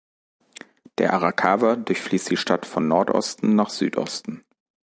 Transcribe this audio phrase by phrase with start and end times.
[0.97, 4.43] Der Arakawa durchfließt die Stadt von Nordosten nach Südosten.